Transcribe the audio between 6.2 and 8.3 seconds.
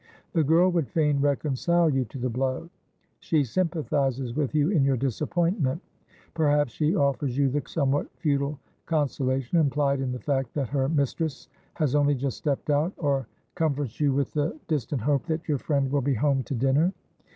Perhaps she offers you the somewhat